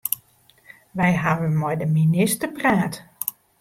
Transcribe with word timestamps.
Wy 0.97 1.11
hawwe 1.23 1.47
mei 1.59 1.75
de 1.81 1.85
minister 1.97 2.49
praat. 2.57 2.93